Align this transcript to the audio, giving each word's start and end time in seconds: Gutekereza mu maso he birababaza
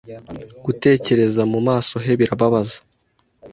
Gutekereza 0.65 1.41
mu 1.51 1.59
maso 1.67 1.93
he 2.03 2.11
birababaza 2.19 2.77